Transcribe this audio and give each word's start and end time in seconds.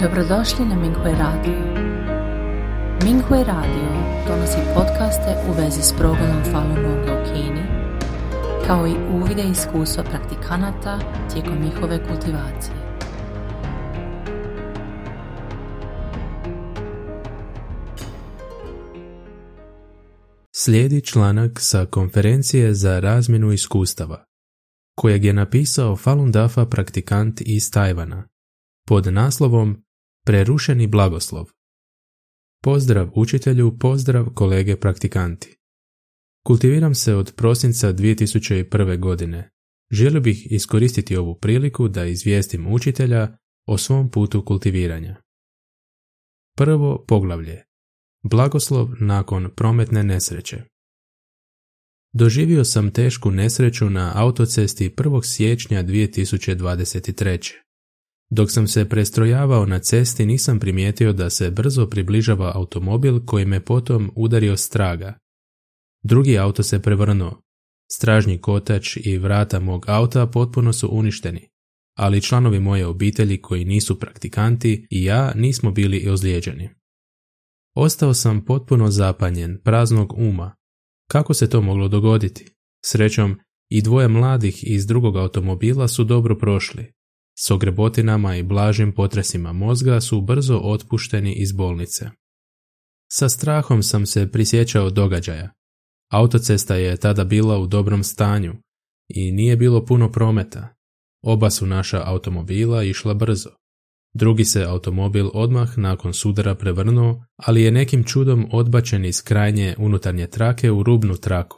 Dobrodošli 0.00 0.64
na 0.64 0.74
Minghui 0.74 1.12
Radio. 1.12 1.52
Minghui 3.04 3.44
Radio 3.44 3.88
donosi 4.28 4.58
podcaste 4.74 5.36
u 5.48 5.52
vezi 5.52 5.82
s 5.82 5.92
progledom 5.98 6.42
Falun 6.52 6.74
Gonga 6.74 7.12
u 7.12 7.24
Kini, 7.24 7.62
kao 8.66 8.86
i 8.86 8.94
uvide 9.14 9.42
iskustva 9.42 10.04
praktikanata 10.04 10.98
tijekom 11.32 11.58
njihove 11.64 11.98
kultivacije. 12.08 12.76
Slijedi 20.52 21.00
članak 21.00 21.60
sa 21.60 21.86
konferencije 21.86 22.74
za 22.74 23.00
razmjenu 23.00 23.52
iskustava, 23.52 24.24
kojeg 24.94 25.24
je 25.24 25.32
napisao 25.32 25.96
Falun 25.96 26.32
Dafa 26.32 26.66
praktikant 26.66 27.40
iz 27.40 27.70
Tajvana, 27.70 28.33
pod 28.88 29.12
naslovom 29.12 29.84
Prerušeni 30.26 30.86
blagoslov. 30.86 31.46
Pozdrav 32.62 33.10
učitelju, 33.14 33.78
pozdrav 33.78 34.30
kolege 34.34 34.76
praktikanti. 34.76 35.56
Kultiviram 36.46 36.94
se 36.94 37.14
od 37.14 37.32
prosinca 37.36 37.92
2001. 37.92 39.00
godine. 39.00 39.50
Želio 39.90 40.20
bih 40.20 40.52
iskoristiti 40.52 41.16
ovu 41.16 41.38
priliku 41.38 41.88
da 41.88 42.04
izvijestim 42.04 42.66
učitelja 42.72 43.36
o 43.66 43.78
svom 43.78 44.10
putu 44.10 44.44
kultiviranja. 44.44 45.16
Prvo 46.56 47.04
poglavlje. 47.08 47.62
Blagoslov 48.22 48.88
nakon 49.00 49.50
prometne 49.56 50.02
nesreće. 50.02 50.62
Doživio 52.12 52.64
sam 52.64 52.90
tešku 52.90 53.30
nesreću 53.30 53.90
na 53.90 54.12
autocesti 54.14 54.90
1. 54.90 55.24
siječnja 55.24 55.82
2023. 55.82 57.63
Dok 58.30 58.50
sam 58.50 58.68
se 58.68 58.88
prestrojavao 58.88 59.66
na 59.66 59.78
cesti 59.78 60.26
nisam 60.26 60.60
primijetio 60.60 61.12
da 61.12 61.30
se 61.30 61.50
brzo 61.50 61.86
približava 61.86 62.52
automobil 62.54 63.20
koji 63.26 63.44
me 63.44 63.64
potom 63.64 64.10
udario 64.16 64.56
straga. 64.56 65.18
Drugi 66.02 66.38
auto 66.38 66.62
se 66.62 66.82
prevrnuo. 66.82 67.40
Stražnji 67.92 68.38
kotač 68.38 68.96
i 68.96 69.18
vrata 69.18 69.60
mog 69.60 69.84
auta 69.88 70.26
potpuno 70.26 70.72
su 70.72 70.88
uništeni, 70.92 71.48
ali 71.98 72.22
članovi 72.22 72.60
moje 72.60 72.86
obitelji 72.86 73.42
koji 73.42 73.64
nisu 73.64 73.98
praktikanti 73.98 74.86
i 74.90 75.04
ja 75.04 75.32
nismo 75.34 75.70
bili 75.70 76.08
ozlijeđeni. 76.08 76.70
Ostao 77.74 78.14
sam 78.14 78.44
potpuno 78.44 78.90
zapanjen, 78.90 79.60
praznog 79.64 80.12
uma. 80.18 80.54
Kako 81.10 81.34
se 81.34 81.50
to 81.50 81.60
moglo 81.60 81.88
dogoditi? 81.88 82.54
Srećom, 82.84 83.38
i 83.70 83.82
dvoje 83.82 84.08
mladih 84.08 84.64
iz 84.66 84.86
drugog 84.86 85.16
automobila 85.16 85.88
su 85.88 86.04
dobro 86.04 86.38
prošli, 86.38 86.92
s 87.38 87.50
ogrebotinama 87.50 88.36
i 88.36 88.42
blažim 88.42 88.92
potresima 88.92 89.52
mozga 89.52 90.00
su 90.00 90.20
brzo 90.20 90.60
otpušteni 90.62 91.32
iz 91.32 91.52
bolnice. 91.52 92.10
Sa 93.12 93.28
strahom 93.28 93.82
sam 93.82 94.06
se 94.06 94.30
prisjećao 94.32 94.90
događaja. 94.90 95.50
Autocesta 96.10 96.74
je 96.74 96.96
tada 96.96 97.24
bila 97.24 97.58
u 97.58 97.66
dobrom 97.66 98.04
stanju 98.04 98.54
i 99.08 99.32
nije 99.32 99.56
bilo 99.56 99.84
puno 99.84 100.12
prometa. 100.12 100.68
Oba 101.22 101.50
su 101.50 101.66
naša 101.66 102.02
automobila 102.04 102.84
išla 102.84 103.14
brzo. 103.14 103.50
Drugi 104.14 104.44
se 104.44 104.64
automobil 104.64 105.30
odmah 105.34 105.78
nakon 105.78 106.14
sudara 106.14 106.54
prevrnuo, 106.54 107.24
ali 107.36 107.62
je 107.62 107.70
nekim 107.70 108.04
čudom 108.04 108.48
odbačen 108.52 109.04
iz 109.04 109.22
krajnje 109.22 109.74
unutarnje 109.78 110.26
trake 110.26 110.70
u 110.70 110.82
rubnu 110.82 111.16
traku, 111.16 111.56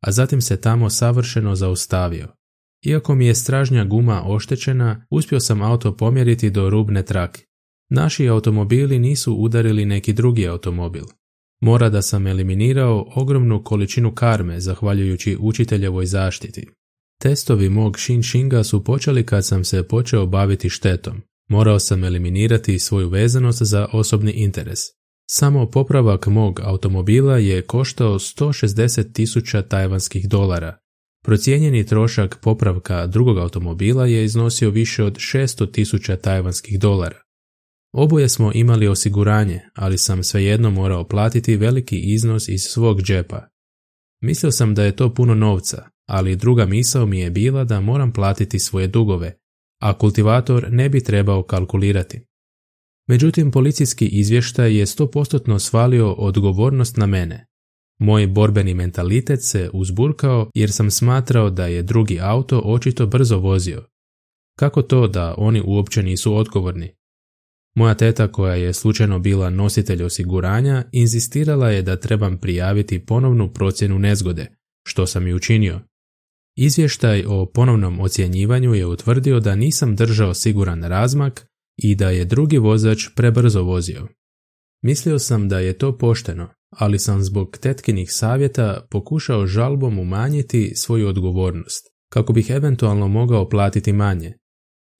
a 0.00 0.12
zatim 0.12 0.40
se 0.40 0.60
tamo 0.60 0.90
savršeno 0.90 1.54
zaustavio. 1.54 2.28
Iako 2.84 3.14
mi 3.14 3.26
je 3.26 3.34
stražnja 3.34 3.84
guma 3.84 4.22
oštećena, 4.26 5.06
uspio 5.10 5.40
sam 5.40 5.62
auto 5.62 5.96
pomjeriti 5.96 6.50
do 6.50 6.70
rubne 6.70 7.02
trake. 7.02 7.42
Naši 7.90 8.28
automobili 8.28 8.98
nisu 8.98 9.34
udarili 9.34 9.84
neki 9.84 10.12
drugi 10.12 10.48
automobil. 10.48 11.04
Mora 11.60 11.88
da 11.88 12.02
sam 12.02 12.26
eliminirao 12.26 13.06
ogromnu 13.14 13.64
količinu 13.64 14.14
karme 14.14 14.60
zahvaljujući 14.60 15.36
učiteljevoj 15.40 16.06
zaštiti. 16.06 16.66
Testovi 17.22 17.68
mog 17.68 17.98
Shinshinga 17.98 18.64
su 18.64 18.84
počeli 18.84 19.26
kad 19.26 19.46
sam 19.46 19.64
se 19.64 19.88
počeo 19.88 20.26
baviti 20.26 20.68
štetom. 20.68 21.22
Morao 21.48 21.78
sam 21.78 22.04
eliminirati 22.04 22.78
svoju 22.78 23.08
vezanost 23.08 23.62
za 23.62 23.86
osobni 23.92 24.32
interes. 24.32 24.78
Samo 25.30 25.70
popravak 25.70 26.26
mog 26.26 26.60
automobila 26.62 27.38
je 27.38 27.62
koštao 27.62 28.18
160 28.18 29.12
tisuća 29.12 29.62
tajvanskih 29.62 30.28
dolara, 30.28 30.76
Procijenjeni 31.24 31.86
trošak 31.86 32.38
popravka 32.42 33.06
drugog 33.06 33.38
automobila 33.38 34.06
je 34.06 34.24
iznosio 34.24 34.70
više 34.70 35.04
od 35.04 35.14
600 35.14 35.72
tisuća 35.72 36.16
tajvanskih 36.16 36.80
dolara. 36.80 37.22
Oboje 37.92 38.28
smo 38.28 38.52
imali 38.54 38.88
osiguranje, 38.88 39.60
ali 39.74 39.98
sam 39.98 40.22
svejedno 40.22 40.70
morao 40.70 41.08
platiti 41.08 41.56
veliki 41.56 41.98
iznos 41.98 42.48
iz 42.48 42.60
svog 42.62 43.02
džepa. 43.02 43.48
Mislio 44.22 44.50
sam 44.50 44.74
da 44.74 44.84
je 44.84 44.96
to 44.96 45.14
puno 45.14 45.34
novca, 45.34 45.88
ali 46.08 46.36
druga 46.36 46.66
misao 46.66 47.06
mi 47.06 47.20
je 47.20 47.30
bila 47.30 47.64
da 47.64 47.80
moram 47.80 48.12
platiti 48.12 48.58
svoje 48.58 48.86
dugove, 48.86 49.36
a 49.82 49.98
kultivator 49.98 50.66
ne 50.70 50.88
bi 50.88 51.04
trebao 51.04 51.42
kalkulirati. 51.42 52.20
Međutim, 53.08 53.50
policijski 53.50 54.06
izvještaj 54.06 54.78
je 54.78 54.86
100% 54.86 55.58
svalio 55.58 56.12
odgovornost 56.12 56.96
na 56.96 57.06
mene, 57.06 57.49
moj 58.00 58.26
borbeni 58.26 58.74
mentalitet 58.74 59.42
se 59.42 59.70
uzburkao 59.72 60.50
jer 60.54 60.72
sam 60.72 60.90
smatrao 60.90 61.50
da 61.50 61.66
je 61.66 61.82
drugi 61.82 62.20
auto 62.20 62.58
očito 62.64 63.06
brzo 63.06 63.38
vozio. 63.38 63.84
Kako 64.58 64.82
to 64.82 65.06
da 65.06 65.34
oni 65.38 65.62
uopće 65.66 66.02
nisu 66.02 66.34
odgovorni? 66.34 66.92
Moja 67.74 67.94
teta 67.94 68.32
koja 68.32 68.54
je 68.54 68.72
slučajno 68.72 69.18
bila 69.18 69.50
nositelj 69.50 70.02
osiguranja 70.02 70.84
inzistirala 70.92 71.70
je 71.70 71.82
da 71.82 71.96
trebam 71.96 72.38
prijaviti 72.38 73.06
ponovnu 73.06 73.52
procjenu 73.52 73.98
nezgode, 73.98 74.46
što 74.86 75.06
sam 75.06 75.26
i 75.26 75.34
učinio. 75.34 75.80
Izvještaj 76.56 77.24
o 77.26 77.46
ponovnom 77.46 78.00
ocjenjivanju 78.00 78.74
je 78.74 78.86
utvrdio 78.86 79.40
da 79.40 79.54
nisam 79.54 79.96
držao 79.96 80.34
siguran 80.34 80.82
razmak 80.82 81.46
i 81.76 81.94
da 81.94 82.10
je 82.10 82.24
drugi 82.24 82.58
vozač 82.58 83.08
prebrzo 83.16 83.62
vozio. 83.62 84.08
Mislio 84.82 85.18
sam 85.18 85.48
da 85.48 85.58
je 85.58 85.78
to 85.78 85.98
pošteno, 85.98 86.48
ali 86.70 86.98
sam 86.98 87.22
zbog 87.22 87.56
tetkinih 87.60 88.12
savjeta 88.12 88.86
pokušao 88.90 89.46
žalbom 89.46 89.98
umanjiti 89.98 90.72
svoju 90.76 91.08
odgovornost, 91.08 91.86
kako 92.12 92.32
bih 92.32 92.50
eventualno 92.50 93.08
mogao 93.08 93.48
platiti 93.48 93.92
manje. 93.92 94.34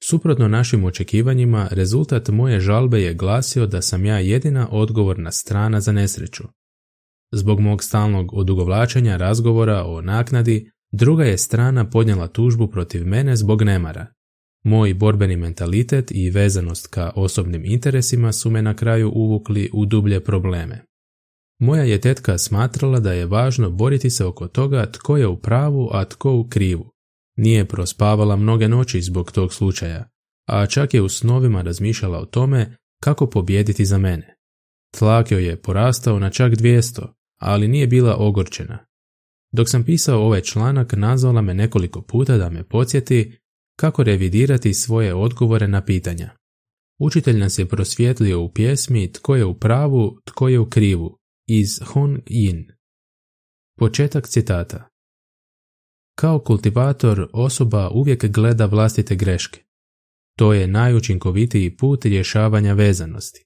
Suprotno 0.04 0.48
našim 0.48 0.84
očekivanjima, 0.84 1.68
rezultat 1.70 2.28
moje 2.28 2.60
žalbe 2.60 3.02
je 3.02 3.14
glasio 3.14 3.66
da 3.66 3.82
sam 3.82 4.04
ja 4.04 4.18
jedina 4.18 4.68
odgovorna 4.70 5.32
strana 5.32 5.80
za 5.80 5.92
nesreću. 5.92 6.44
Zbog 7.32 7.60
mog 7.60 7.82
stalnog 7.82 8.32
odugovlačenja 8.32 9.16
razgovora 9.16 9.84
o 9.84 10.00
naknadi, 10.00 10.70
druga 10.92 11.24
je 11.24 11.38
strana 11.38 11.90
podnijela 11.90 12.28
tužbu 12.28 12.68
protiv 12.68 13.06
mene 13.06 13.36
zbog 13.36 13.62
nemara. 13.62 14.06
Moj 14.64 14.94
borbeni 14.94 15.36
mentalitet 15.36 16.10
i 16.10 16.30
vezanost 16.30 16.86
ka 16.86 17.12
osobnim 17.16 17.64
interesima 17.64 18.32
su 18.32 18.50
me 18.50 18.62
na 18.62 18.76
kraju 18.76 19.10
uvukli 19.14 19.70
u 19.72 19.86
dublje 19.86 20.24
probleme. 20.24 20.84
Moja 21.60 21.82
je 21.82 22.00
tetka 22.00 22.38
smatrala 22.38 23.00
da 23.00 23.12
je 23.12 23.26
važno 23.26 23.70
boriti 23.70 24.10
se 24.10 24.24
oko 24.24 24.48
toga 24.48 24.90
tko 24.92 25.16
je 25.16 25.26
u 25.26 25.36
pravu, 25.36 25.88
a 25.92 26.04
tko 26.04 26.32
u 26.32 26.48
krivu. 26.48 26.90
Nije 27.36 27.64
prospavala 27.64 28.36
mnoge 28.36 28.68
noći 28.68 29.02
zbog 29.02 29.32
tog 29.32 29.54
slučaja, 29.54 30.08
a 30.48 30.66
čak 30.66 30.94
je 30.94 31.02
u 31.02 31.08
snovima 31.08 31.62
razmišljala 31.62 32.18
o 32.18 32.26
tome 32.26 32.76
kako 33.02 33.30
pobijediti 33.30 33.84
za 33.84 33.98
mene. 33.98 34.34
Tlak 34.98 35.30
joj 35.30 35.44
je 35.44 35.62
porastao 35.62 36.18
na 36.18 36.30
čak 36.30 36.52
200, 36.52 37.06
ali 37.40 37.68
nije 37.68 37.86
bila 37.86 38.16
ogorčena. 38.18 38.78
Dok 39.52 39.68
sam 39.68 39.84
pisao 39.84 40.22
ovaj 40.22 40.40
članak, 40.40 40.92
nazvala 40.92 41.42
me 41.42 41.54
nekoliko 41.54 42.02
puta 42.02 42.36
da 42.36 42.50
me 42.50 42.64
podsjeti 42.64 43.39
kako 43.80 44.02
revidirati 44.02 44.74
svoje 44.74 45.14
odgovore 45.14 45.68
na 45.68 45.84
pitanja. 45.84 46.30
Učitelj 46.98 47.38
nas 47.38 47.58
je 47.58 47.68
prosvjetlio 47.68 48.40
u 48.40 48.52
pjesmi 48.52 49.12
Tko 49.12 49.36
je 49.36 49.44
u 49.44 49.54
pravu, 49.54 50.20
tko 50.24 50.48
je 50.48 50.58
u 50.58 50.70
krivu, 50.70 51.18
iz 51.48 51.80
Hong 51.86 52.18
Yin. 52.26 52.72
Početak 53.78 54.28
citata 54.28 54.88
Kao 56.14 56.38
kultivator 56.38 57.28
osoba 57.32 57.90
uvijek 57.90 58.24
gleda 58.24 58.66
vlastite 58.66 59.16
greške. 59.16 59.62
To 60.38 60.52
je 60.52 60.66
najučinkovitiji 60.66 61.76
put 61.76 62.04
rješavanja 62.04 62.74
vezanosti. 62.74 63.44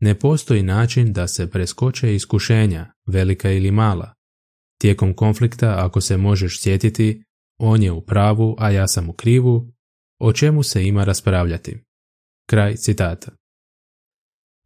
Ne 0.00 0.18
postoji 0.18 0.62
način 0.62 1.12
da 1.12 1.28
se 1.28 1.50
preskoče 1.50 2.14
iskušenja, 2.14 2.92
velika 3.06 3.50
ili 3.50 3.70
mala. 3.70 4.14
Tijekom 4.80 5.14
konflikta, 5.14 5.74
ako 5.78 6.00
se 6.00 6.16
možeš 6.16 6.60
sjetiti, 6.60 7.22
on 7.58 7.82
je 7.82 7.92
u 7.92 8.00
pravu, 8.00 8.56
a 8.58 8.70
ja 8.70 8.88
sam 8.88 9.08
u 9.08 9.12
krivu, 9.12 9.72
o 10.20 10.32
čemu 10.32 10.62
se 10.62 10.84
ima 10.84 11.04
raspravljati. 11.04 11.78
Kraj 12.48 12.76
citata. 12.76 13.32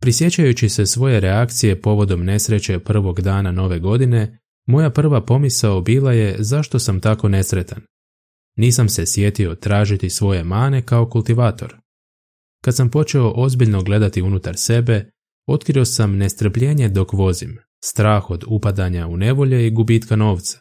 Prisjećajući 0.01 0.69
se 0.69 0.87
svoje 0.87 1.21
reakcije 1.21 1.83
povodom 1.83 2.25
nesreće 2.25 2.79
prvog 2.79 3.21
dana 3.21 3.53
nove 3.53 3.79
godine, 3.79 4.39
moja 4.67 4.91
prva 4.91 5.25
pomisao 5.25 5.81
bila 5.81 6.13
je 6.13 6.37
zašto 6.39 6.79
sam 6.79 7.01
tako 7.01 7.29
nesretan. 7.29 7.83
Nisam 8.57 8.89
se 8.89 9.07
sjetio 9.07 9.55
tražiti 9.55 10.11
svoje 10.11 10.45
mane 10.45 10.83
kao 10.83 11.09
kultivator. 11.09 11.77
Kad 12.65 12.77
sam 12.77 12.91
počeo 12.91 13.33
ozbiljno 13.37 13.83
gledati 13.83 14.23
unutar 14.23 14.57
sebe, 14.57 15.11
otkrio 15.47 15.85
sam 15.85 16.17
nestrpljenje 16.17 16.89
dok 16.89 17.13
vozim, 17.13 17.59
strah 17.85 18.31
od 18.31 18.45
upadanja 18.47 19.07
u 19.07 19.17
nevolje 19.17 19.67
i 19.67 19.71
gubitka 19.71 20.17
novca, 20.17 20.61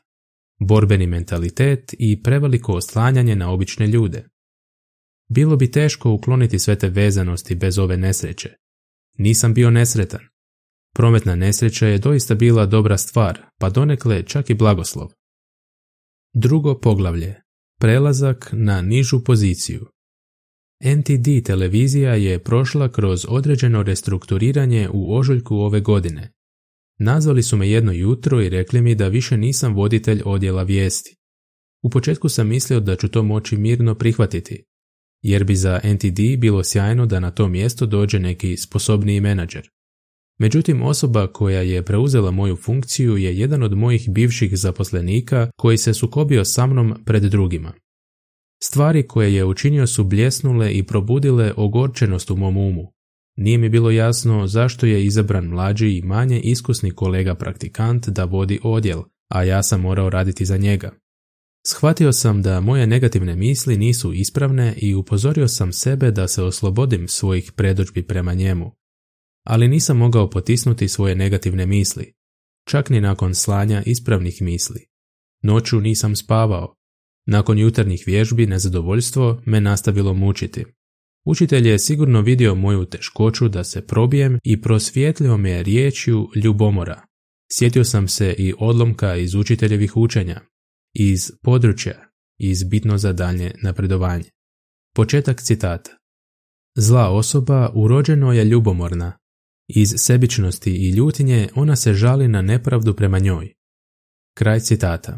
borbeni 0.59 1.07
mentalitet 1.07 1.95
i 2.00 2.24
preveliko 2.24 2.74
oslanjanje 2.74 3.36
na 3.36 3.51
obične 3.51 3.88
ljude. 3.88 4.27
Bilo 5.30 5.56
bi 5.56 5.71
teško 5.71 6.12
ukloniti 6.12 6.59
sve 6.59 6.75
te 6.75 6.89
vezanosti 6.89 7.56
bez 7.56 7.77
ove 7.77 7.98
nesreće. 7.98 8.50
Nisam 9.18 9.54
bio 9.54 9.69
nesretan. 9.69 10.21
Prometna 10.95 11.36
nesreća 11.36 11.88
je 11.88 11.98
doista 11.98 12.36
bila 12.36 12.65
dobra 12.65 12.98
stvar, 12.98 13.42
pa 13.59 13.69
donekle 13.69 14.24
čak 14.24 14.50
i 14.50 14.54
blagoslov. 14.54 15.07
Drugo 16.33 16.80
poglavlje. 16.80 17.36
Prelazak 17.80 18.50
na 18.54 18.81
nižu 18.81 19.24
poziciju. 19.24 19.86
NTD 20.83 21.45
televizija 21.45 22.15
je 22.15 22.44
prošla 22.44 22.92
kroz 22.92 23.25
određeno 23.30 23.83
restrukturiranje 23.83 24.89
u 24.94 25.15
ožujku 25.15 25.56
ove 25.56 25.81
godine. 25.81 26.33
Nazvali 26.99 27.44
su 27.44 27.57
me 27.57 27.69
jedno 27.69 27.91
jutro 27.91 28.41
i 28.41 28.49
rekli 28.49 28.81
mi 28.81 28.95
da 28.95 29.07
više 29.07 29.38
nisam 29.38 29.73
voditelj 29.73 30.21
odjela 30.25 30.63
vijesti. 30.63 31.15
U 31.83 31.89
početku 31.89 32.29
sam 32.29 32.47
mislio 32.47 32.79
da 32.79 32.95
ću 32.95 33.07
to 33.07 33.23
moći 33.23 33.57
mirno 33.57 33.95
prihvatiti, 33.95 34.63
jer 35.21 35.44
bi 35.44 35.55
za 35.55 35.79
NTD 35.83 36.19
bilo 36.38 36.63
sjajno 36.63 37.05
da 37.05 37.19
na 37.19 37.31
to 37.31 37.47
mjesto 37.47 37.85
dođe 37.85 38.19
neki 38.19 38.57
sposobniji 38.57 39.21
menadžer. 39.21 39.69
Međutim, 40.39 40.81
osoba 40.81 41.27
koja 41.27 41.61
je 41.61 41.85
preuzela 41.85 42.31
moju 42.31 42.55
funkciju 42.55 43.17
je 43.17 43.38
jedan 43.38 43.63
od 43.63 43.77
mojih 43.77 44.09
bivših 44.09 44.57
zaposlenika 44.57 45.49
koji 45.55 45.77
se 45.77 45.94
sukobio 45.94 46.45
sa 46.45 46.67
mnom 46.67 46.95
pred 47.05 47.23
drugima. 47.23 47.73
Stvari 48.63 49.07
koje 49.07 49.33
je 49.33 49.45
učinio 49.45 49.88
su 49.88 50.03
bljesnule 50.03 50.73
i 50.73 50.83
probudile 50.83 51.53
ogorčenost 51.57 52.31
u 52.31 52.35
mom 52.35 52.57
umu. 52.57 52.91
Nije 53.38 53.57
mi 53.57 53.69
bilo 53.69 53.92
jasno 53.92 54.48
zašto 54.48 54.86
je 54.86 55.06
izabran 55.06 55.45
mlađi 55.45 55.88
i 55.88 56.01
manje 56.01 56.39
iskusni 56.39 56.92
kolega 56.92 57.36
praktikant 57.36 58.10
da 58.10 58.24
vodi 58.24 58.60
odjel, 58.63 59.04
a 59.30 59.44
ja 59.44 59.63
sam 59.63 59.81
morao 59.81 60.10
raditi 60.10 60.45
za 60.45 60.57
njega. 60.57 60.92
Shvatio 61.68 62.13
sam 62.13 62.42
da 62.42 62.62
moje 62.62 62.88
negativne 62.88 63.36
misli 63.36 63.78
nisu 63.78 64.13
ispravne 64.13 64.74
i 64.78 64.95
upozorio 64.95 65.48
sam 65.48 65.74
sebe 65.74 66.12
da 66.12 66.28
se 66.28 66.44
oslobodim 66.44 67.07
svojih 67.07 67.51
predođbi 67.51 68.04
prema 68.04 68.34
njemu. 68.34 68.72
Ali 69.44 69.68
nisam 69.68 69.98
mogao 69.98 70.30
potisnuti 70.30 70.88
svoje 70.88 71.16
negativne 71.16 71.66
misli, 71.66 72.13
čak 72.68 72.90
ni 72.90 73.01
nakon 73.01 73.36
slanja 73.36 73.83
ispravnih 73.86 74.42
misli. 74.42 74.86
Noću 75.44 75.81
nisam 75.81 76.16
spavao. 76.16 76.75
Nakon 77.25 77.57
jutarnjih 77.57 78.04
vježbi 78.07 78.45
nezadovoljstvo 78.45 79.42
me 79.45 79.62
nastavilo 79.62 80.13
mučiti. 80.13 80.66
Učitelj 81.29 81.68
je 81.68 81.79
sigurno 81.79 82.21
vidio 82.21 82.56
moju 82.56 82.85
teškoću 82.85 83.47
da 83.50 83.63
se 83.63 83.88
probijem 83.88 84.39
i 84.44 84.62
prosvjetlio 84.62 85.38
me 85.38 85.63
riječju 85.63 86.29
ljubomora. 86.35 87.01
Sjetio 87.51 87.83
sam 87.83 88.07
se 88.07 88.35
i 88.38 88.53
odlomka 88.59 89.15
iz 89.15 89.35
učiteljevih 89.35 89.97
učenja, 89.97 90.41
iz 90.94 91.31
područja 91.44 92.07
iz 92.39 92.63
bitno 92.63 92.97
za 92.97 93.13
daljnje 93.13 93.51
napredovanje. 93.63 94.29
Početak 94.95 95.41
citata. 95.41 95.91
Zla 96.75 97.09
osoba 97.09 97.71
urođeno 97.75 98.33
je 98.33 98.45
ljubomorna. 98.45 99.18
Iz 99.68 99.94
sebičnosti 99.97 100.71
i 100.71 100.89
ljutinje 100.89 101.50
ona 101.56 101.75
se 101.75 101.94
žali 101.94 102.27
na 102.27 102.41
nepravdu 102.41 102.94
prema 102.94 103.19
njoj. 103.19 103.53
Kraj 104.38 104.59
citata. 104.59 105.18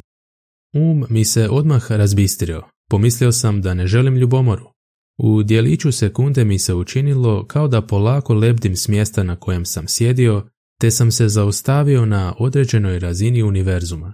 Um 0.74 1.06
mi 1.10 1.26
se 1.26 1.50
odmah 1.50 1.92
razbistrio. 1.92 2.64
Pomislio 2.90 3.32
sam 3.32 3.62
da 3.62 3.74
ne 3.74 3.88
želim 3.88 4.16
ljubomoru. 4.16 4.79
U 5.22 5.44
dijeliću 5.44 5.92
sekunde 5.92 6.46
mi 6.46 6.60
se 6.60 6.74
učinilo 6.74 7.46
kao 7.48 7.68
da 7.68 7.82
polako 7.82 8.34
lebdim 8.34 8.76
s 8.76 8.88
mjesta 8.88 9.24
na 9.24 9.36
kojem 9.36 9.66
sam 9.66 9.88
sjedio, 9.88 10.50
te 10.82 10.92
sam 10.92 11.12
se 11.12 11.28
zaustavio 11.28 12.06
na 12.06 12.36
određenoj 12.40 13.00
razini 13.00 13.44
univerzuma. 13.44 14.14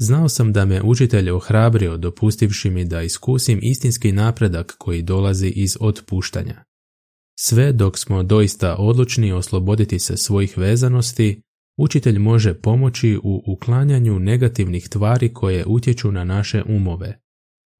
Znao 0.00 0.28
sam 0.28 0.52
da 0.52 0.64
me 0.64 0.82
učitelj 0.82 1.30
ohrabrio 1.30 1.96
dopustivši 1.96 2.70
mi 2.70 2.84
da 2.84 3.02
iskusim 3.02 3.58
istinski 3.62 4.12
napredak 4.12 4.74
koji 4.78 5.02
dolazi 5.02 5.48
iz 5.48 5.76
otpuštanja. 5.80 6.64
Sve 7.38 7.72
dok 7.72 7.98
smo 7.98 8.22
doista 8.22 8.76
odlučni 8.78 9.32
osloboditi 9.32 9.98
se 9.98 10.16
svojih 10.16 10.58
vezanosti, 10.58 11.42
učitelj 11.78 12.18
može 12.18 12.54
pomoći 12.54 13.18
u 13.22 13.42
uklanjanju 13.46 14.18
negativnih 14.18 14.88
tvari 14.88 15.34
koje 15.34 15.64
utječu 15.66 16.12
na 16.12 16.24
naše 16.24 16.62
umove. 16.66 17.21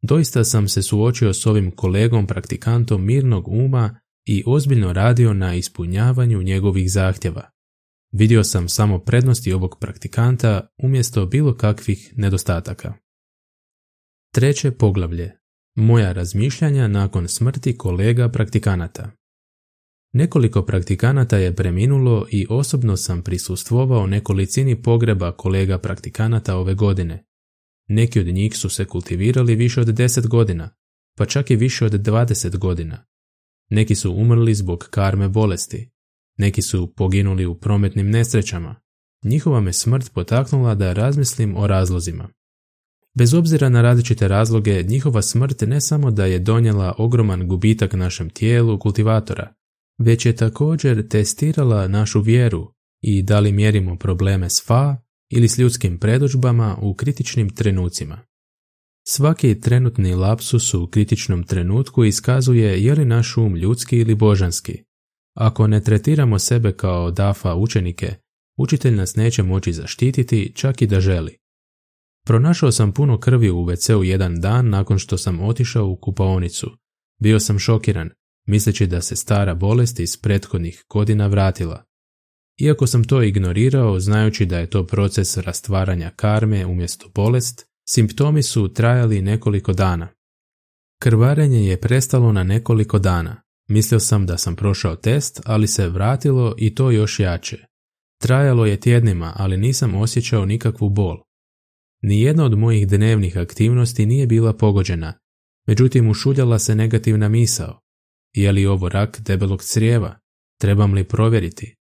Doista 0.02 0.44
sam 0.44 0.69
se 0.69 0.82
suočio 0.82 1.34
s 1.34 1.46
ovim 1.46 1.70
kolegom 1.70 2.26
praktikantom 2.26 3.04
mirnog 3.04 3.49
uma 3.49 4.00
i 4.26 4.43
ozbiljno 4.46 4.93
radio 4.93 5.34
na 5.34 5.54
ispunjavanju 5.54 6.43
njegovih 6.43 6.93
zahtjeva. 6.93 7.50
Vidio 8.12 8.44
sam 8.44 8.69
samo 8.69 8.99
prednosti 8.99 9.52
ovog 9.52 9.76
praktikanta 9.81 10.69
umjesto 10.82 11.26
bilo 11.26 11.54
kakvih 11.54 12.12
nedostataka. 12.16 12.94
Treće 14.34 14.70
poglavlje. 14.70 15.32
Moja 15.76 16.12
razmišljanja 16.12 16.88
nakon 16.88 17.28
smrti 17.28 17.78
kolega 17.78 18.28
praktikanata. 18.28 19.10
Nekoliko 20.12 20.62
praktikanata 20.62 21.37
je 21.37 21.56
preminulo 21.56 22.26
i 22.31 22.46
osobno 22.50 22.96
sam 22.96 23.22
prisustvovao 23.22 24.06
nekolicini 24.06 24.82
pogreba 24.82 25.32
kolega 25.37 25.78
praktikanata 25.78 26.56
ove 26.56 26.75
godine. 26.75 27.25
Neki 27.88 28.20
od 28.20 28.26
njih 28.26 28.56
su 28.56 28.69
se 28.69 28.84
kultivirali 28.84 29.55
više 29.55 29.81
od 29.81 29.87
10 29.87 30.26
godina, 30.26 30.70
pa 31.17 31.26
čak 31.26 31.50
i 31.50 31.56
više 31.56 31.84
od 31.84 31.93
20 31.93 32.58
godina. 32.58 33.05
Neki 33.70 33.94
su 33.94 34.12
umrli 34.12 34.55
zbog 34.55 34.88
karme 34.90 35.29
bolesti, 35.29 35.90
neki 36.38 36.62
su 36.62 36.94
poginuli 36.94 37.46
u 37.46 37.55
prometnim 37.55 38.11
nesrećama. 38.11 38.81
Njihova 39.25 39.61
me 39.61 39.73
smrt 39.73 40.12
potaknula 40.12 40.75
da 40.75 40.93
razmislim 40.93 41.56
o 41.56 41.67
razlozima. 41.67 42.29
Bez 43.14 43.34
obzira 43.34 43.69
na 43.69 43.82
različite 43.82 44.29
razloge, 44.29 44.82
njihova 44.82 45.23
smrt 45.23 45.61
ne 45.61 45.81
samo 45.81 46.11
da 46.11 46.26
je 46.26 46.38
donijela 46.38 46.94
ogroman 46.99 47.49
gubitak 47.49 47.93
našem 47.93 48.31
tijelu 48.31 48.79
kultivatora, 48.79 49.55
već 49.99 50.26
je 50.26 50.37
također 50.37 51.08
testirala 51.08 51.88
našu 51.88 52.20
vjeru 52.20 52.75
i 53.00 53.23
da 53.23 53.40
li 53.40 53.52
mjerimo 53.52 53.99
probleme 53.99 54.50
s 54.50 54.67
fa 54.67 54.96
ili 55.32 55.49
s 55.49 55.58
ljudskim 55.58 55.99
predođbama 55.99 56.79
u 56.81 56.94
kritičnim 56.94 57.50
trenucima. 57.50 58.19
Svaki 59.06 59.61
trenutni 59.61 60.14
lapsus 60.14 60.75
u 60.75 60.87
kritičnom 60.87 61.44
trenutku 61.44 62.05
iskazuje 62.05 62.84
je 62.84 62.94
li 62.94 63.05
naš 63.05 63.37
um 63.37 63.56
ljudski 63.56 63.99
ili 63.99 64.14
božanski, 64.14 64.82
ako 65.37 65.67
ne 65.67 65.81
tretiramo 65.82 66.39
sebe 66.39 66.72
kao 66.72 67.10
dafa 67.10 67.55
učenike, 67.55 68.15
učitelj 68.58 68.94
nas 68.94 69.17
neće 69.17 69.43
moći 69.43 69.72
zaštititi 69.72 70.53
čak 70.55 70.82
i 70.82 70.86
da 70.86 71.01
želi. 71.01 71.36
Pronašao 72.27 72.72
sam 72.72 72.93
puno 72.93 73.19
krvi 73.19 73.51
u 73.51 73.65
WC-u 73.65 74.05
jedan 74.05 74.41
dan 74.41 74.69
nakon 74.69 74.98
što 74.98 75.19
sam 75.19 75.41
otišao 75.41 75.86
u 75.86 75.96
kupaonicu. 75.96 76.70
Bio 77.20 77.41
sam 77.41 77.58
šokiran, 77.58 78.10
misleći 78.46 78.86
da 78.86 79.03
se 79.03 79.17
stara 79.17 79.55
bolest 79.55 80.01
iz 80.01 80.17
prethodnih 80.17 80.84
godina 80.89 81.27
vratila. 81.27 81.84
Iako 82.62 82.86
sam 82.86 83.04
to 83.04 83.22
ignorirao, 83.22 84.00
znajući 84.00 84.46
da 84.46 84.58
je 84.58 84.70
to 84.70 84.86
proces 84.86 85.36
rastvaranja 85.36 86.10
karme 86.16 86.66
umjesto 86.66 87.08
bolest, 87.14 87.66
simptomi 87.88 88.42
su 88.42 88.72
trajali 88.72 89.22
nekoliko 89.22 89.72
dana. 89.72 90.08
Krvarenje 91.02 91.66
je 91.66 91.81
prestalo 91.81 92.32
na 92.32 92.44
nekoliko 92.44 92.98
dana, 92.98 93.42
Mislio 93.69 94.00
sam 94.00 94.26
da 94.26 94.38
sam 94.38 94.56
prošao 94.56 94.96
test, 94.96 95.40
ali 95.44 95.66
se 95.66 95.88
vratilo 95.88 96.54
i 96.58 96.74
to 96.74 96.90
još 96.90 97.20
jače. 97.20 97.58
Trajalo 98.20 98.66
je 98.66 98.81
tjednima, 98.81 99.32
ali 99.36 99.56
nisam 99.56 99.94
osjećao 99.94 100.46
nikakvu 100.46 100.90
bol. 100.90 101.16
Nijedna 102.02 102.44
od 102.44 102.58
mojih 102.58 102.88
dnevnih 102.88 103.38
aktivnosti 103.38 104.06
nije 104.06 104.26
bila 104.26 104.52
pogođena, 104.52 105.14
međutim 105.66 106.08
ušuljala 106.08 106.58
se 106.58 106.74
negativna 106.74 107.28
misao. 107.28 107.81
Je 108.34 108.52
li 108.52 108.66
ovo 108.66 108.88
rak 108.88 109.20
debelog 109.20 109.62
crijeva? 109.62 110.19
Trebam 110.60 110.94
li 110.94 111.04
provjeriti? 111.04 111.76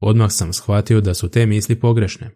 Odmah 0.00 0.32
sam 0.32 0.52
shvatio 0.52 1.00
da 1.00 1.14
su 1.14 1.28
te 1.28 1.46
misli 1.46 1.80
pogrešne. 1.80 2.30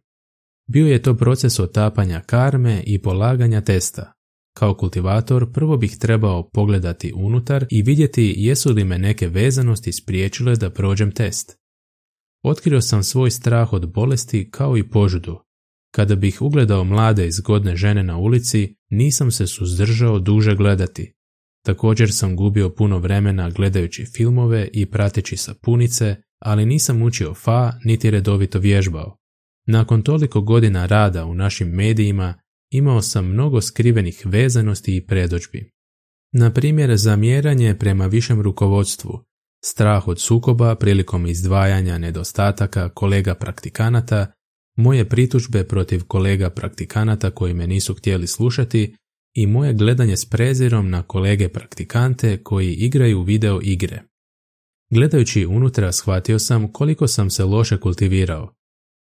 Bio 0.66 0.86
je 0.86 1.02
to 1.02 1.16
proces 1.16 1.58
otapanja 1.58 2.20
karme 2.20 2.82
i 2.86 3.02
polaganja 3.02 3.60
testa, 3.60 4.12
kao 4.56 4.74
kultivator 4.74 5.52
prvo 5.52 5.76
bih 5.76 5.96
trebao 6.00 6.50
pogledati 6.50 7.12
unutar 7.16 7.66
i 7.70 7.82
vidjeti 7.82 8.34
jesu 8.36 8.72
li 8.72 8.84
me 8.84 8.98
neke 8.98 9.28
vezanosti 9.28 9.92
spriječile 9.92 10.56
da 10.56 10.70
prođem 10.70 11.12
test. 11.12 11.58
Otkrio 12.44 12.80
sam 12.80 13.02
svoj 13.02 13.30
strah 13.30 13.72
od 13.72 13.92
bolesti 13.92 14.50
kao 14.50 14.76
i 14.76 14.88
požudu. 14.88 15.38
Kada 15.94 16.16
bih 16.16 16.42
ugledao 16.42 16.84
mlade 16.84 17.26
i 17.26 17.32
zgodne 17.32 17.76
žene 17.76 18.02
na 18.02 18.18
ulici, 18.18 18.76
nisam 18.90 19.30
se 19.30 19.46
suzdržao 19.46 20.18
duže 20.18 20.54
gledati. 20.54 21.14
Također 21.64 22.12
sam 22.12 22.36
gubio 22.36 22.70
puno 22.70 22.98
vremena 22.98 23.50
gledajući 23.50 24.04
filmove 24.16 24.68
i 24.72 24.86
prateći 24.86 25.36
sapunice, 25.36 26.16
ali 26.44 26.66
nisam 26.66 27.02
učio 27.02 27.34
fa 27.34 27.72
niti 27.84 28.10
redovito 28.10 28.58
vježbao. 28.58 29.16
Nakon 29.66 30.02
toliko 30.02 30.40
godina 30.40 30.86
rada 30.86 31.24
u 31.24 31.34
našim 31.34 31.68
medijima 31.68 32.34
imao 32.70 33.02
sam 33.02 33.26
mnogo 33.26 33.60
skrivenih 33.60 34.22
vezanosti 34.24 34.96
i 34.96 35.06
predođbi. 35.06 35.70
Na 36.32 36.52
primjer, 36.52 36.96
zamjeranje 36.96 37.78
prema 37.78 38.06
višem 38.06 38.40
rukovodstvu, 38.40 39.24
strah 39.64 40.08
od 40.08 40.20
sukoba 40.20 40.74
prilikom 40.74 41.26
izdvajanja 41.26 41.98
nedostataka 41.98 42.88
kolega 42.88 43.34
praktikanata, 43.34 44.32
moje 44.76 45.08
pritužbe 45.08 45.64
protiv 45.64 46.04
kolega 46.04 46.50
praktikanata 46.50 47.30
koji 47.30 47.54
me 47.54 47.66
nisu 47.66 47.94
htjeli 47.94 48.26
slušati 48.26 48.94
i 49.34 49.46
moje 49.46 49.74
gledanje 49.74 50.16
s 50.16 50.24
prezirom 50.24 50.90
na 50.90 51.02
kolege 51.02 51.48
praktikante 51.48 52.42
koji 52.42 52.74
igraju 52.74 53.22
video 53.22 53.60
igre. 53.62 54.02
Gledajući 54.94 55.46
unutra 55.46 55.92
shvatio 55.92 56.38
sam 56.38 56.72
koliko 56.72 57.08
sam 57.08 57.30
se 57.30 57.44
loše 57.44 57.80
kultivirao. 57.80 58.54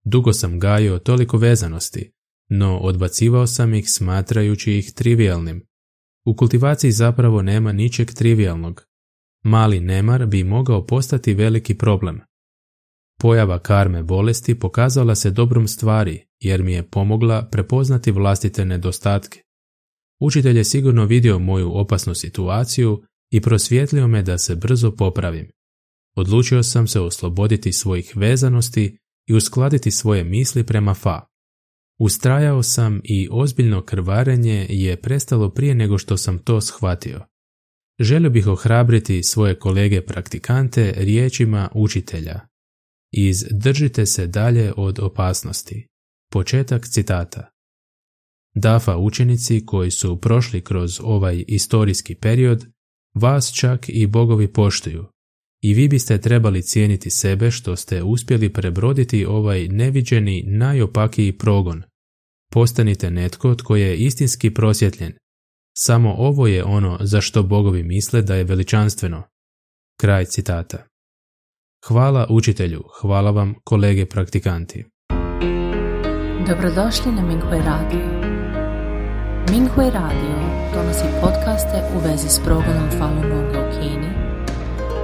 Dugo 0.06 0.34
sam 0.34 0.60
gajio 0.60 1.00
toliko 1.00 1.38
vezanosti, 1.38 2.12
no 2.50 2.78
odbacivao 2.78 3.48
sam 3.48 3.74
ih 3.74 3.90
smatrajući 3.90 4.78
ih 4.78 4.92
trivialnim. 4.94 5.66
U 6.26 6.36
kultivaciji 6.36 6.92
zapravo 6.92 7.42
nema 7.42 7.72
ničeg 7.72 8.12
trivialnog. 8.12 8.84
Mali 9.44 9.80
nemar 9.80 10.26
bi 10.26 10.44
mogao 10.44 10.86
postati 10.86 11.34
veliki 11.34 11.78
problem. 11.78 12.22
Pojava 13.20 13.60
karme 13.60 14.04
bolesti 14.04 14.60
pokazala 14.60 15.16
se 15.16 15.32
dobrom 15.32 15.68
stvari 15.68 16.26
jer 16.40 16.64
mi 16.64 16.74
je 16.74 16.90
pomogla 16.90 17.50
prepoznati 17.52 18.12
vlastite 18.12 18.66
nedostatke. 18.66 19.42
Učitelj 20.20 20.58
je 20.58 20.64
sigurno 20.64 21.06
vidio 21.06 21.40
moju 21.40 21.78
opasnu 21.78 22.16
situaciju 22.16 23.04
i 23.32 23.42
prosvjetlio 23.42 24.08
me 24.08 24.24
da 24.24 24.38
se 24.38 24.56
brzo 24.56 24.92
popravim. 24.92 25.57
Odlučio 26.18 26.64
sam 26.64 26.88
se 26.88 27.00
osloboditi 27.00 27.74
svojih 27.74 28.18
vezanosti 28.18 28.98
i 29.28 29.34
uskladiti 29.34 29.92
svoje 29.92 30.24
misli 30.24 30.64
prema 30.64 30.94
fa. 30.94 31.28
Ustrajao 32.00 32.64
sam 32.64 33.02
i 33.04 33.28
ozbiljno 33.32 33.82
krvarenje 33.86 34.68
je 34.70 35.02
prestalo 35.02 35.50
prije 35.50 35.76
nego 35.76 35.98
što 35.98 36.18
sam 36.18 36.40
to 36.40 36.62
shvatio. 36.62 37.26
Želio 38.00 38.30
bih 38.30 38.48
ohrabriti 38.48 39.24
svoje 39.24 39.60
kolege 39.60 40.06
praktikante 40.06 40.94
riječima 40.98 41.70
učitelja. 41.74 42.40
Iz 43.12 43.46
držite 43.52 44.06
se 44.06 44.28
dalje 44.28 44.74
od 44.78 45.00
opasnosti. 45.00 45.88
Početak 46.32 46.88
citata. 46.88 47.50
DAFA 48.56 48.98
učenici 48.98 49.66
koji 49.66 49.92
su 49.92 50.22
prošli 50.22 50.62
kroz 50.62 51.00
ovaj 51.04 51.44
istorijski 51.48 52.16
period, 52.16 52.66
vas 53.16 53.54
čak 53.54 53.86
i 53.90 54.08
bogovi 54.08 54.54
poštuju. 54.54 55.17
I 55.62 55.74
vi 55.74 55.88
biste 55.88 56.22
trebali 56.22 56.62
cijeniti 56.62 57.10
sebe 57.10 57.52
što 57.52 57.76
ste 57.76 58.04
uspjeli 58.04 58.54
prebroditi 58.54 59.26
ovaj 59.26 59.68
neviđeni 59.68 60.44
najopakiji 60.48 61.38
progon. 61.38 61.84
Postanite 62.52 63.12
netko 63.12 63.56
tko 63.56 63.76
je 63.76 63.98
istinski 63.98 64.54
prosvjetljen. 64.54 65.14
Samo 65.78 66.14
ovo 66.18 66.48
je 66.48 66.64
ono 66.64 66.98
za 67.02 67.22
što 67.22 67.44
bogovi 67.44 67.84
misle 67.84 68.22
da 68.22 68.36
je 68.36 68.44
veličanstveno. 68.44 69.24
Kraj 70.00 70.26
citata. 70.26 70.78
Hvala 71.86 72.28
učitelju, 72.30 72.84
hvala 73.02 73.32
vam 73.32 73.56
kolege 73.64 74.06
praktikanti. 74.06 74.86
Dobrodošli 76.48 77.12
na 77.12 77.22
Minghui 77.22 77.60
Radio. 77.60 78.06
Minghui 79.52 79.90
Radio 79.94 80.38
donosi 80.74 81.06
podcaste 81.22 81.84
u 81.96 82.00
vezi 82.10 82.30
s 82.30 82.40
progledom 82.46 82.90
Falun 83.00 83.30
Gonga 83.30 83.60
u 83.60 83.72
Kini, 83.72 84.27